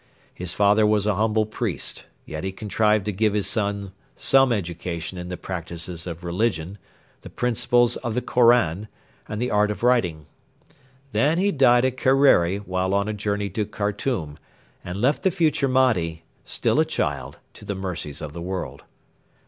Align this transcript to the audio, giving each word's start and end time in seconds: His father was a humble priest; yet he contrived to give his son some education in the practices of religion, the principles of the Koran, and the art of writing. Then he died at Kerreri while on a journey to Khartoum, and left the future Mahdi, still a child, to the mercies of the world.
His 0.33 0.55
father 0.55 0.83
was 0.87 1.05
a 1.05 1.13
humble 1.13 1.45
priest; 1.45 2.05
yet 2.25 2.43
he 2.43 2.51
contrived 2.51 3.05
to 3.05 3.11
give 3.11 3.35
his 3.35 3.45
son 3.45 3.91
some 4.15 4.51
education 4.51 5.19
in 5.19 5.29
the 5.29 5.37
practices 5.37 6.07
of 6.07 6.23
religion, 6.23 6.79
the 7.21 7.29
principles 7.29 7.97
of 7.97 8.15
the 8.15 8.21
Koran, 8.23 8.87
and 9.27 9.39
the 9.39 9.51
art 9.51 9.69
of 9.69 9.83
writing. 9.83 10.25
Then 11.11 11.37
he 11.37 11.51
died 11.51 11.85
at 11.85 11.97
Kerreri 11.97 12.57
while 12.65 12.95
on 12.95 13.07
a 13.07 13.13
journey 13.13 13.51
to 13.51 13.63
Khartoum, 13.63 14.39
and 14.83 14.99
left 14.99 15.21
the 15.21 15.29
future 15.29 15.67
Mahdi, 15.69 16.23
still 16.45 16.79
a 16.79 16.83
child, 16.85 17.37
to 17.53 17.63
the 17.63 17.75
mercies 17.75 18.23
of 18.23 18.33
the 18.33 18.41
world. 18.41 18.83